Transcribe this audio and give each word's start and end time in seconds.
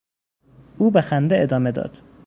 او 0.77 0.91
به 0.91 1.01
خنده 1.01 1.41
ادامه 1.41 1.71
داد. 1.71 1.97